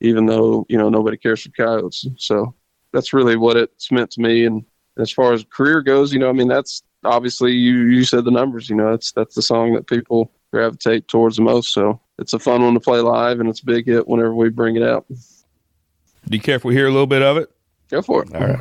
even 0.00 0.26
though 0.26 0.64
you 0.68 0.78
know 0.78 0.88
nobody 0.88 1.16
cares 1.16 1.42
for 1.42 1.50
coyotes. 1.50 2.06
So 2.16 2.54
that's 2.92 3.12
really 3.12 3.36
what 3.36 3.56
it's 3.56 3.90
meant 3.92 4.10
to 4.12 4.20
me. 4.20 4.44
And 4.44 4.64
as 4.98 5.10
far 5.10 5.32
as 5.32 5.44
career 5.50 5.82
goes, 5.82 6.12
you 6.12 6.18
know, 6.18 6.28
I 6.28 6.32
mean, 6.32 6.48
that's 6.48 6.82
obviously 7.04 7.52
you 7.52 7.82
you 7.84 8.04
said 8.04 8.24
the 8.24 8.30
numbers. 8.30 8.68
You 8.68 8.76
know, 8.76 8.90
that's 8.90 9.12
that's 9.12 9.34
the 9.34 9.42
song 9.42 9.74
that 9.74 9.86
people 9.86 10.32
gravitate 10.52 11.08
towards 11.08 11.36
the 11.36 11.42
most. 11.42 11.72
So 11.72 12.00
it's 12.18 12.32
a 12.32 12.38
fun 12.38 12.62
one 12.62 12.74
to 12.74 12.80
play 12.80 13.00
live, 13.00 13.40
and 13.40 13.48
it's 13.48 13.60
a 13.60 13.66
big 13.66 13.86
hit 13.86 14.08
whenever 14.08 14.34
we 14.34 14.48
bring 14.48 14.76
it 14.76 14.82
out. 14.82 15.06
Do 15.08 16.36
you 16.36 16.40
care 16.40 16.56
if 16.56 16.64
we 16.64 16.74
hear 16.74 16.86
a 16.86 16.90
little 16.90 17.06
bit 17.06 17.22
of 17.22 17.36
it? 17.36 17.50
Go 17.88 18.02
for 18.02 18.22
it. 18.22 18.34
All 18.34 18.40
right. 18.40 18.60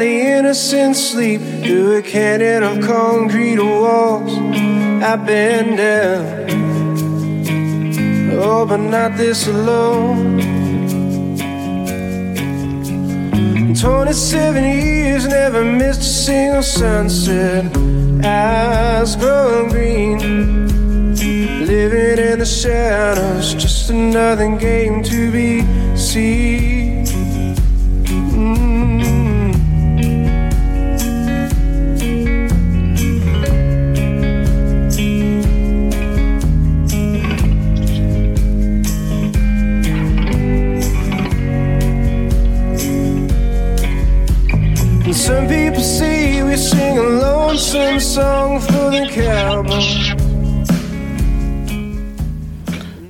Innocent 0.00 0.96
sleep 0.96 1.40
through 1.40 1.96
a 1.96 2.02
canyon 2.02 2.62
of 2.62 2.80
concrete 2.84 3.58
walls. 3.58 4.32
I've 5.02 5.26
been 5.26 5.76
down, 5.76 6.50
oh, 8.32 8.66
but 8.66 8.78
not 8.78 9.16
this 9.16 9.46
alone. 9.46 10.40
27 13.74 14.64
years, 14.64 15.26
never 15.26 15.64
missed 15.64 16.00
a 16.00 16.04
single 16.04 16.62
sunset. 16.62 17.64
as 18.24 19.16
growing 19.16 19.68
green. 19.68 20.44
Living 21.66 22.18
in 22.18 22.38
the 22.38 22.46
shadows, 22.46 23.54
just 23.54 23.90
another 23.90 24.56
game 24.56 25.02
to 25.02 25.30
be 25.30 25.62
seen. 25.96 26.73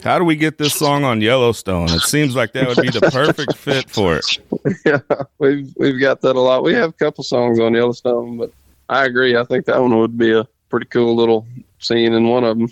How 0.02 0.18
do 0.18 0.24
we 0.24 0.36
get 0.36 0.56
this 0.56 0.74
song 0.74 1.04
on 1.04 1.20
Yellowstone? 1.20 1.90
It 1.90 2.00
seems 2.00 2.34
like 2.34 2.52
that 2.52 2.68
would 2.68 2.80
be 2.80 2.88
the 2.88 3.10
perfect 3.12 3.56
fit 3.56 3.90
for 3.90 4.16
it. 4.16 4.38
yeah, 4.86 5.00
we've 5.38 5.74
we've 5.76 6.00
got 6.00 6.22
that 6.22 6.36
a 6.36 6.40
lot. 6.40 6.62
We 6.62 6.72
have 6.72 6.90
a 6.90 6.94
couple 6.94 7.22
songs 7.22 7.60
on 7.60 7.74
Yellowstone, 7.74 8.38
but 8.38 8.50
I 8.88 9.04
agree. 9.04 9.36
I 9.36 9.44
think 9.44 9.66
that 9.66 9.78
one 9.78 9.98
would 9.98 10.16
be 10.16 10.32
a 10.32 10.46
pretty 10.70 10.86
cool 10.86 11.16
little 11.16 11.46
scene 11.80 12.14
in 12.14 12.28
one 12.28 12.44
of 12.44 12.58
them. 12.58 12.68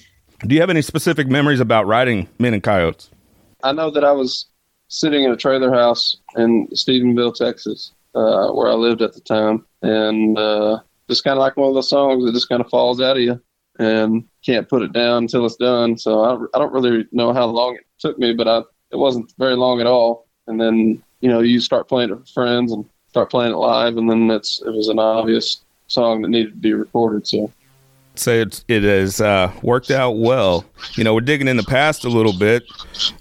Do 0.47 0.55
you 0.55 0.63
have 0.63 0.71
any 0.71 0.83
specific 0.83 1.29
memories 1.29 1.61
about 1.61 1.87
writing 1.87 2.29
Men 2.39 2.55
and 2.55 2.63
Coyotes? 2.63 3.11
I 3.63 3.73
know 3.73 3.91
that 3.91 4.05
I 4.05 4.13
was 4.13 4.47
sitting 4.89 5.25
in 5.25 5.31
a 5.31 5.37
trailer 5.37 5.71
house 5.71 6.17
in 6.37 6.67
Stephenville, 6.69 7.35
Texas, 7.35 7.93
uh, 8.15 8.53
where 8.53 8.71
I 8.71 8.75
lived 8.75 9.03
at 9.03 9.13
the 9.13 9.21
time, 9.21 9.67
and 9.83 10.39
uh, 10.39 10.81
just 11.13 11.25
kind 11.25 11.37
of 11.37 11.41
like 11.41 11.57
one 11.57 11.69
of 11.69 11.75
those 11.75 11.91
songs 11.91 12.25
that 12.25 12.33
just 12.33 12.49
kind 12.49 12.63
of 12.63 12.71
falls 12.71 13.01
out 13.01 13.17
of 13.17 13.23
you 13.23 13.41
and 13.79 14.25
can't 14.45 14.69
put 14.69 14.83
it 14.83 14.93
down 14.93 15.25
until 15.25 15.47
it's 15.47 15.57
done. 15.57 15.99
So 15.99 16.23
I, 16.23 16.57
I 16.57 16.59
don't 16.59 16.73
really 16.73 17.07
know 17.13 17.33
how 17.33 17.47
long 17.47 17.77
it 17.77 17.87
took 17.99 18.19
me, 18.19 18.33
but 18.33 18.49
I, 18.49 18.59
it 18.91 18.97
wasn't 18.97 19.33
very 19.39 19.57
long 19.57 19.81
at 19.81 19.87
all. 19.87 20.27
And 20.47 20.61
then 20.61 21.03
you 21.21 21.29
know 21.29 21.41
you 21.41 21.61
start 21.61 21.89
playing 21.89 22.11
it 22.11 22.19
with 22.19 22.29
friends 22.29 22.73
and 22.73 22.85
start 23.09 23.31
playing 23.31 23.53
it 23.53 23.57
live, 23.57 23.97
and 23.97 24.11
then 24.11 24.31
it's 24.31 24.61
it 24.63 24.71
was 24.71 24.89
an 24.89 24.99
obvious 24.99 25.63
song 25.87 26.23
that 26.23 26.29
needed 26.29 26.51
to 26.51 26.59
be 26.59 26.73
recorded. 26.73 27.27
So 27.27 27.51
say 28.15 28.41
it's, 28.41 28.65
it 28.69 28.83
has 28.83 29.21
uh, 29.21 29.53
worked 29.63 29.91
out 29.91 30.13
well. 30.13 30.65
You 30.95 31.05
know, 31.05 31.15
we're 31.15 31.21
digging 31.21 31.49
in 31.49 31.57
the 31.57 31.63
past 31.63 32.05
a 32.05 32.09
little 32.09 32.33
bit. 32.33 32.65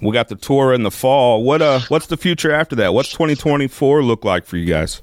We 0.01 0.11
got 0.11 0.29
the 0.29 0.35
tour 0.35 0.73
in 0.73 0.83
the 0.83 0.91
fall. 0.91 1.43
What 1.43 1.61
uh, 1.61 1.81
what's 1.89 2.07
the 2.07 2.17
future 2.17 2.51
after 2.51 2.75
that? 2.77 2.93
What's 2.93 3.11
2024 3.11 4.03
look 4.03 4.25
like 4.25 4.45
for 4.45 4.57
you 4.57 4.65
guys? 4.65 5.01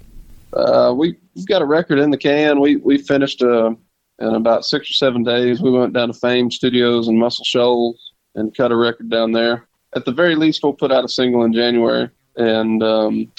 Uh, 0.53 0.95
we 0.97 1.17
we've 1.35 1.47
got 1.47 1.63
a 1.63 1.67
record 1.67 1.99
in 1.99 2.11
the 2.11 2.17
can. 2.17 2.61
We 2.61 2.77
we 2.77 2.99
finished 2.99 3.43
uh, 3.43 3.71
in 4.19 4.35
about 4.35 4.65
six 4.65 4.91
or 4.91 4.95
seven 4.95 5.23
days. 5.23 5.61
We 5.61 5.71
went 5.71 5.93
down 5.93 6.09
to 6.09 6.15
Fame 6.15 6.51
Studios 6.51 7.09
in 7.09 7.19
Muscle 7.19 7.45
Shoals 7.45 8.13
and 8.35 8.57
cut 8.57 8.73
a 8.73 8.77
record 8.77 9.11
down 9.11 9.33
there. 9.33 9.67
At 9.95 10.05
the 10.05 10.13
very 10.13 10.37
least, 10.37 10.63
we'll 10.63 10.73
put 10.73 10.93
out 10.93 11.05
a 11.05 11.09
single 11.09 11.45
in 11.45 11.53
January, 11.53 12.11
and 12.37 12.83
um, 12.83 13.33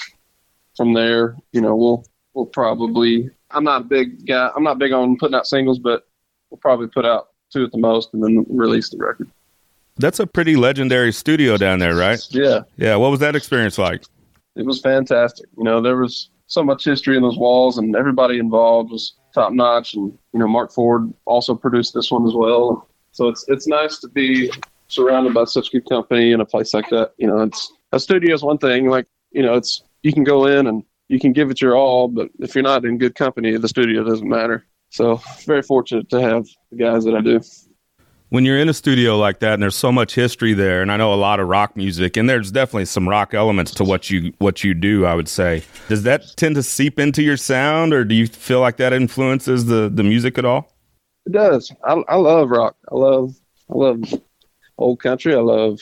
from 0.76 0.94
there, 0.94 1.36
you 1.52 1.60
know, 1.60 1.76
we'll 1.76 2.04
we'll 2.34 2.46
probably. 2.46 3.30
I'm 3.52 3.64
not 3.64 3.82
a 3.82 3.84
big 3.84 4.26
guy. 4.26 4.50
I'm 4.54 4.62
not 4.62 4.78
big 4.78 4.92
on 4.92 5.16
putting 5.16 5.34
out 5.34 5.46
singles, 5.46 5.78
but 5.78 6.06
we'll 6.50 6.58
probably 6.58 6.86
put 6.86 7.04
out 7.04 7.28
two 7.52 7.64
at 7.64 7.72
the 7.72 7.78
most, 7.78 8.14
and 8.14 8.22
then 8.22 8.46
release 8.48 8.90
the 8.90 8.98
record. 8.98 9.28
That's 9.96 10.20
a 10.20 10.26
pretty 10.26 10.56
legendary 10.56 11.12
studio 11.12 11.56
down 11.56 11.78
there, 11.80 11.94
right? 11.94 12.24
Yeah, 12.30 12.60
Yeah. 12.76 12.96
What 12.96 13.10
was 13.10 13.20
that 13.20 13.36
experience 13.36 13.76
like? 13.76 14.04
it 14.56 14.64
was 14.66 14.80
fantastic. 14.80 15.48
You 15.56 15.64
know, 15.64 15.80
there 15.80 15.96
was 15.96 16.30
so 16.50 16.64
much 16.64 16.84
history 16.84 17.16
in 17.16 17.22
those 17.22 17.38
walls, 17.38 17.78
and 17.78 17.94
everybody 17.96 18.38
involved 18.38 18.90
was 18.90 19.14
top 19.32 19.52
notch. 19.52 19.94
And 19.94 20.12
you 20.32 20.40
know, 20.40 20.48
Mark 20.48 20.72
Ford 20.72 21.12
also 21.24 21.54
produced 21.54 21.94
this 21.94 22.10
one 22.10 22.26
as 22.26 22.34
well. 22.34 22.88
So 23.12 23.28
it's 23.28 23.44
it's 23.48 23.66
nice 23.66 23.98
to 24.00 24.08
be 24.08 24.50
surrounded 24.88 25.32
by 25.32 25.44
such 25.44 25.70
good 25.70 25.88
company 25.88 26.32
in 26.32 26.40
a 26.40 26.44
place 26.44 26.74
like 26.74 26.88
that. 26.90 27.12
You 27.18 27.28
know, 27.28 27.38
it's 27.38 27.72
a 27.92 28.00
studio 28.00 28.34
is 28.34 28.42
one 28.42 28.58
thing. 28.58 28.88
Like 28.88 29.06
you 29.30 29.42
know, 29.42 29.54
it's 29.54 29.84
you 30.02 30.12
can 30.12 30.24
go 30.24 30.46
in 30.46 30.66
and 30.66 30.82
you 31.08 31.20
can 31.20 31.32
give 31.32 31.50
it 31.50 31.60
your 31.60 31.76
all, 31.76 32.08
but 32.08 32.28
if 32.40 32.54
you're 32.54 32.64
not 32.64 32.84
in 32.84 32.98
good 32.98 33.14
company, 33.14 33.56
the 33.56 33.68
studio 33.68 34.02
doesn't 34.02 34.28
matter. 34.28 34.66
So 34.90 35.20
very 35.46 35.62
fortunate 35.62 36.10
to 36.10 36.20
have 36.20 36.46
the 36.72 36.76
guys 36.76 37.04
that 37.04 37.14
I 37.14 37.20
do. 37.20 37.40
When 38.30 38.44
you're 38.44 38.58
in 38.58 38.68
a 38.68 38.74
studio 38.74 39.18
like 39.18 39.40
that, 39.40 39.54
and 39.54 39.62
there's 39.62 39.76
so 39.76 39.90
much 39.90 40.14
history 40.14 40.54
there, 40.54 40.82
and 40.82 40.92
I 40.92 40.96
know 40.96 41.12
a 41.12 41.16
lot 41.16 41.40
of 41.40 41.48
rock 41.48 41.76
music, 41.76 42.16
and 42.16 42.30
there's 42.30 42.52
definitely 42.52 42.84
some 42.84 43.08
rock 43.08 43.34
elements 43.34 43.74
to 43.74 43.84
what 43.84 44.08
you 44.08 44.32
what 44.38 44.62
you 44.62 44.72
do. 44.72 45.04
I 45.04 45.16
would 45.16 45.28
say, 45.28 45.64
does 45.88 46.04
that 46.04 46.22
tend 46.36 46.54
to 46.54 46.62
seep 46.62 47.00
into 47.00 47.22
your 47.22 47.36
sound, 47.36 47.92
or 47.92 48.04
do 48.04 48.14
you 48.14 48.28
feel 48.28 48.60
like 48.60 48.76
that 48.76 48.92
influences 48.92 49.66
the 49.66 49.90
the 49.92 50.04
music 50.04 50.38
at 50.38 50.44
all? 50.44 50.72
It 51.26 51.32
does. 51.32 51.72
I, 51.84 51.94
I 52.08 52.16
love 52.16 52.50
rock. 52.50 52.76
I 52.90 52.94
love 52.94 53.34
I 53.68 53.76
love 53.76 54.02
old 54.78 55.00
country. 55.00 55.34
I 55.34 55.40
love 55.40 55.80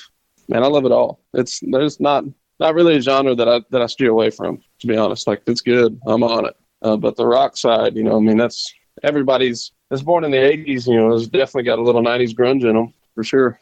man. 0.49 0.65
I 0.65 0.69
love 0.69 0.87
it 0.87 0.93
all. 0.93 1.21
It's 1.35 1.61
there's 1.61 2.01
not 2.01 2.25
not 2.59 2.75
really 2.75 2.97
a 2.97 3.01
genre 3.03 3.35
that 3.35 3.49
I 3.49 3.61
that 3.71 3.83
I 3.83 3.87
steer 3.87 4.11
away 4.11 4.31
from. 4.31 4.63
To 4.81 4.87
be 4.87 4.97
honest, 4.97 5.27
like 5.27 5.43
it's 5.47 5.61
good. 5.61 6.01
I'm 6.07 6.23
on 6.23 6.47
it. 6.47 6.57
Uh, 6.81 6.97
but 6.97 7.17
the 7.17 7.27
rock 7.27 7.57
side, 7.57 7.97
you 7.97 8.05
know, 8.05 8.17
I 8.17 8.21
mean, 8.21 8.37
that's 8.37 8.73
everybody's. 9.03 9.73
That's 9.91 10.03
born 10.03 10.25
in 10.25 10.31
the 10.31 10.37
'80s. 10.39 10.87
You 10.87 10.97
know, 10.97 11.13
has 11.13 11.27
definitely 11.29 11.65
got 11.65 11.79
a 11.79 11.83
little 11.83 12.03
'90s 12.03 12.35
grunge 12.35 12.63
in 12.69 12.75
them 12.75 12.93
for 13.15 13.25
sure. 13.25 13.59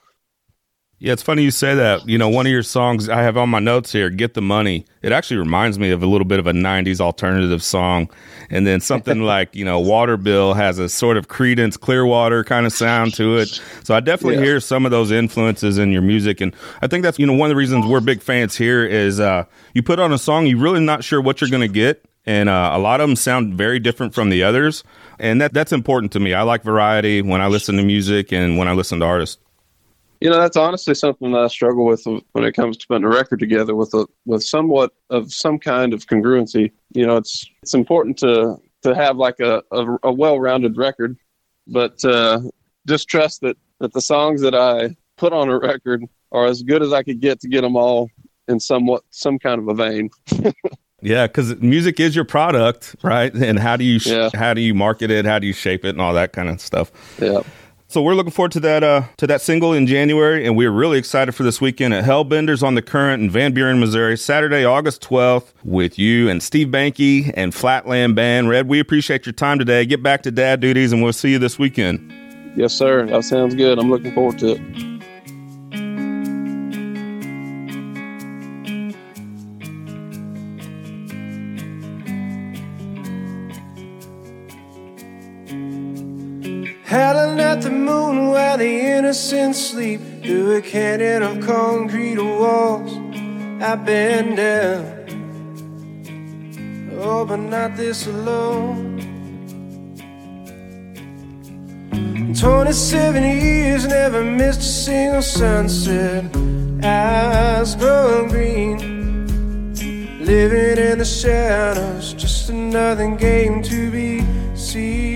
Yeah, 0.98 1.12
it's 1.12 1.22
funny 1.22 1.42
you 1.42 1.50
say 1.50 1.74
that. 1.74 2.08
You 2.08 2.16
know, 2.16 2.30
one 2.30 2.46
of 2.46 2.52
your 2.52 2.62
songs 2.62 3.10
I 3.10 3.20
have 3.20 3.36
on 3.36 3.50
my 3.50 3.58
notes 3.58 3.92
here, 3.92 4.08
"Get 4.08 4.32
the 4.32 4.40
Money." 4.40 4.86
It 5.02 5.12
actually 5.12 5.36
reminds 5.36 5.78
me 5.78 5.90
of 5.90 6.02
a 6.02 6.06
little 6.06 6.24
bit 6.24 6.38
of 6.38 6.46
a 6.46 6.54
'90s 6.54 7.02
alternative 7.02 7.62
song, 7.62 8.08
and 8.48 8.66
then 8.66 8.80
something 8.80 9.20
like 9.34 9.54
you 9.54 9.62
know, 9.62 9.78
"Water 9.78 10.16
Bill" 10.16 10.54
has 10.54 10.78
a 10.78 10.88
sort 10.88 11.18
of 11.18 11.28
Creedence 11.28 11.78
Clearwater 11.78 12.44
kind 12.44 12.64
of 12.64 12.72
sound 12.72 13.12
to 13.16 13.36
it. 13.36 13.60
So 13.84 13.94
I 13.94 14.00
definitely 14.00 14.38
Yeah. 14.38 14.44
hear 14.44 14.60
some 14.60 14.86
of 14.86 14.90
those 14.90 15.10
influences 15.10 15.76
in 15.76 15.92
your 15.92 16.00
music, 16.00 16.40
and 16.40 16.56
I 16.80 16.86
think 16.86 17.02
that's 17.02 17.18
you 17.18 17.26
know 17.26 17.34
one 17.34 17.50
of 17.50 17.50
the 17.50 17.56
reasons 17.56 17.84
we're 17.84 18.00
big 18.00 18.22
fans 18.22 18.56
here 18.56 18.82
is 18.82 19.20
uh, 19.20 19.44
you 19.74 19.82
put 19.82 20.00
on 20.00 20.14
a 20.14 20.18
song, 20.18 20.46
you're 20.46 20.58
really 20.58 20.80
not 20.80 21.04
sure 21.04 21.20
what 21.20 21.42
you're 21.42 21.50
going 21.50 21.60
to 21.60 21.68
get, 21.68 22.06
and 22.24 22.48
uh, 22.48 22.70
a 22.72 22.78
lot 22.78 23.02
of 23.02 23.08
them 23.08 23.16
sound 23.16 23.52
very 23.52 23.78
different 23.78 24.14
from 24.14 24.30
the 24.30 24.42
others, 24.42 24.82
and 25.18 25.40
that 25.40 25.52
that's 25.52 25.72
important 25.72 26.12
to 26.12 26.20
me. 26.20 26.34
I 26.34 26.42
like 26.42 26.62
variety 26.62 27.22
when 27.22 27.40
I 27.40 27.46
listen 27.46 27.76
to 27.76 27.82
music 27.82 28.32
and 28.32 28.58
when 28.58 28.68
I 28.68 28.72
listen 28.72 29.00
to 29.00 29.06
artists. 29.06 29.38
You 30.20 30.30
know, 30.30 30.38
that's 30.38 30.56
honestly 30.56 30.94
something 30.94 31.32
that 31.32 31.38
I 31.38 31.48
struggle 31.48 31.84
with 31.84 32.06
when 32.32 32.44
it 32.44 32.52
comes 32.52 32.78
to 32.78 32.86
putting 32.86 33.04
a 33.04 33.08
record 33.08 33.38
together 33.38 33.74
with 33.74 33.92
a 33.94 34.06
with 34.24 34.42
somewhat 34.42 34.92
of 35.10 35.32
some 35.32 35.58
kind 35.58 35.92
of 35.92 36.06
congruency. 36.06 36.72
You 36.94 37.06
know, 37.06 37.16
it's 37.16 37.46
it's 37.62 37.74
important 37.74 38.18
to 38.18 38.56
to 38.82 38.94
have 38.94 39.16
like 39.16 39.40
a 39.40 39.62
a, 39.70 39.96
a 40.04 40.12
well 40.12 40.40
rounded 40.40 40.76
record, 40.76 41.16
but 41.66 42.02
uh, 42.04 42.40
just 42.86 43.08
trust 43.08 43.42
that 43.42 43.56
that 43.80 43.92
the 43.92 44.00
songs 44.00 44.40
that 44.40 44.54
I 44.54 44.96
put 45.16 45.32
on 45.32 45.48
a 45.48 45.58
record 45.58 46.04
are 46.32 46.46
as 46.46 46.62
good 46.62 46.82
as 46.82 46.92
I 46.92 47.02
could 47.02 47.20
get 47.20 47.40
to 47.40 47.48
get 47.48 47.62
them 47.62 47.76
all 47.76 48.10
in 48.48 48.60
somewhat 48.60 49.02
some 49.10 49.38
kind 49.38 49.60
of 49.60 49.68
a 49.68 49.74
vein. 49.74 50.10
Yeah, 51.02 51.26
because 51.26 51.56
music 51.56 52.00
is 52.00 52.16
your 52.16 52.24
product, 52.24 52.96
right? 53.02 53.32
And 53.34 53.58
how 53.58 53.76
do 53.76 53.84
you 53.84 53.98
sh- 53.98 54.06
Yeah. 54.08 54.30
how 54.34 54.54
do 54.54 54.60
you 54.60 54.74
market 54.74 55.10
it? 55.10 55.24
How 55.26 55.38
do 55.38 55.46
you 55.46 55.52
shape 55.52 55.84
it, 55.84 55.90
and 55.90 56.00
all 56.00 56.14
that 56.14 56.32
kind 56.32 56.48
of 56.48 56.60
stuff. 56.60 56.90
Yeah. 57.20 57.40
So 57.88 58.02
we're 58.02 58.14
looking 58.14 58.32
forward 58.32 58.50
to 58.52 58.60
that 58.60 58.82
uh, 58.82 59.02
to 59.18 59.26
that 59.28 59.40
single 59.40 59.72
in 59.72 59.86
January, 59.86 60.44
and 60.46 60.56
we're 60.56 60.72
really 60.72 60.98
excited 60.98 61.32
for 61.36 61.44
this 61.44 61.60
weekend 61.60 61.94
at 61.94 62.04
Hellbenders 62.04 62.62
on 62.62 62.74
the 62.74 62.82
Current 62.82 63.22
in 63.22 63.30
Van 63.30 63.52
Buren, 63.52 63.78
Missouri, 63.78 64.16
Saturday, 64.16 64.64
August 64.64 65.02
twelfth, 65.02 65.52
with 65.64 65.96
you 65.98 66.28
and 66.28 66.42
Steve 66.42 66.68
Bankey 66.68 67.30
and 67.36 67.54
Flatland 67.54 68.16
Band. 68.16 68.48
Red, 68.48 68.66
we 68.66 68.80
appreciate 68.80 69.24
your 69.26 69.34
time 69.34 69.58
today. 69.60 69.84
Get 69.86 70.02
back 70.02 70.22
to 70.22 70.30
dad 70.32 70.60
duties, 70.60 70.92
and 70.92 71.02
we'll 71.02 71.12
see 71.12 71.30
you 71.30 71.38
this 71.38 71.58
weekend. 71.58 72.12
Yes, 72.56 72.72
sir. 72.72 73.06
That 73.06 73.22
sounds 73.22 73.54
good. 73.54 73.78
I'm 73.78 73.90
looking 73.90 74.12
forward 74.14 74.38
to 74.40 74.52
it. 74.52 74.95
Innocent 89.16 89.56
sleep 89.56 90.00
through 90.22 90.56
a 90.56 90.60
canyon 90.60 91.22
of 91.22 91.40
concrete 91.40 92.18
walls. 92.18 92.92
I've 93.62 93.82
been 93.86 94.34
down, 94.34 94.84
oh, 97.00 97.24
but 97.24 97.38
not 97.38 97.78
this 97.78 98.06
alone. 98.06 98.98
27 102.38 103.22
years, 103.22 103.86
never 103.86 104.22
missed 104.22 104.60
a 104.60 104.64
single 104.64 105.22
sunset. 105.22 106.24
Eyes 106.84 107.74
growing 107.74 108.28
green, 108.28 110.26
living 110.26 110.76
in 110.76 110.98
the 110.98 111.06
shadows, 111.06 112.12
just 112.12 112.50
another 112.50 113.16
game 113.16 113.62
to 113.62 113.90
be 113.90 114.22
seen. 114.54 115.15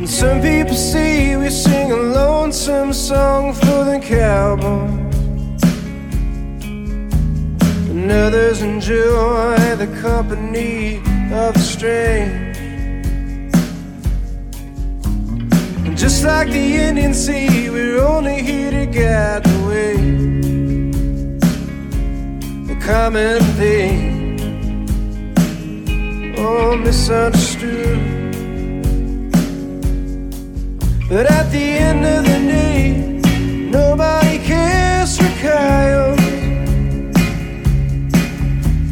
And 0.00 0.08
some 0.08 0.40
people 0.40 0.74
see 0.74 1.36
we 1.36 1.50
sing 1.50 1.92
a 1.92 1.94
lonesome 1.94 2.94
song 2.94 3.52
for 3.52 3.84
the 3.84 4.00
cowboys. 4.00 5.62
And 7.90 8.10
others 8.10 8.62
enjoy 8.62 9.56
the 9.76 9.88
company 10.00 11.02
of 11.34 11.52
the 11.52 11.60
strange. 11.60 12.56
And 15.86 15.98
just 15.98 16.24
like 16.24 16.48
the 16.48 16.76
Indian 16.76 17.12
Sea, 17.12 17.68
we're 17.68 18.00
only 18.00 18.42
here 18.42 18.70
to 18.70 18.86
get 18.86 19.46
away. 19.58 19.96
The 22.68 22.76
common 22.80 23.42
thing, 23.58 24.88
oh, 26.38 26.74
misunderstood. 26.78 28.19
But 31.10 31.26
at 31.28 31.50
the 31.50 31.58
end 31.58 32.06
of 32.06 32.22
the 32.24 32.38
day, 32.46 32.92
nobody 33.68 34.38
cares 34.38 35.18
for 35.18 35.28
coyotes. 35.42 36.22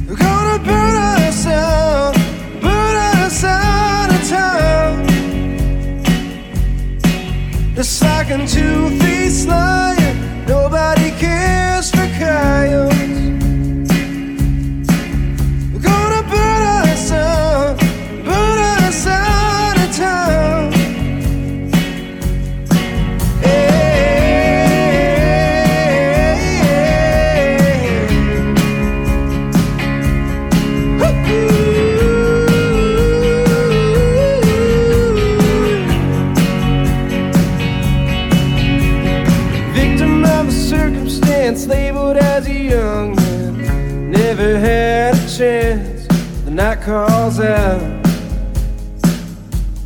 We're 0.08 0.16
gonna 0.16 0.58
burn 0.64 0.96
us 1.22 1.46
out, 1.46 2.14
burn 2.60 2.96
us 3.22 3.44
out 3.44 4.10
of 4.16 4.28
town. 4.28 5.06
Just 7.76 8.02
like 8.02 8.30
a 8.30 8.38
two-faced 8.48 9.46
lion, 9.46 9.87
Out. 46.90 47.38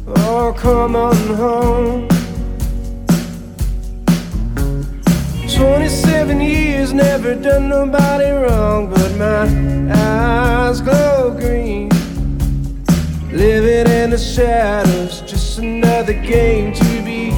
Oh, 0.07 0.55
come 0.57 0.95
on 0.95 1.17
home. 1.35 2.09
27 5.49 6.41
years, 6.41 6.93
never 6.93 7.35
done 7.35 7.69
nobody 7.69 8.31
wrong, 8.31 8.89
but 8.89 9.17
my 9.17 9.93
eyes 9.93 10.81
glow 10.81 11.37
green. 11.37 11.89
Living 13.33 13.93
in 13.93 14.11
the 14.11 14.19
shadows, 14.19 15.23
just 15.23 15.59
another 15.59 16.13
game 16.13 16.73
to 16.73 17.03
be 17.05 17.31